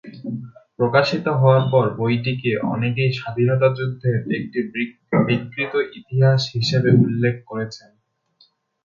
[0.79, 4.59] প্রকাশিত হওয়ার পর বইটিকে অনেকেই স্বাধীনতা যুদ্ধের একটি
[5.27, 7.89] বিকৃত ইতিহাস হিসাবে উল্লেখ করেছেন।